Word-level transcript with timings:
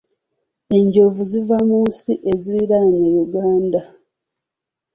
Enjovu 0.77 1.21
ziva 1.31 1.57
mu 1.67 1.79
nsi 1.89 2.13
eziriraanye 2.31 2.99
Uganda. 3.25 3.81